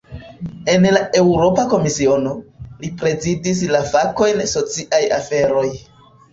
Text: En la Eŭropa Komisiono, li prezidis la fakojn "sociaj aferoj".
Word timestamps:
En 0.75 0.87
la 0.95 1.01
Eŭropa 1.21 1.65
Komisiono, 1.73 2.33
li 2.87 2.91
prezidis 3.03 3.63
la 3.77 3.85
fakojn 3.95 4.45
"sociaj 4.57 5.05
aferoj". 5.23 5.67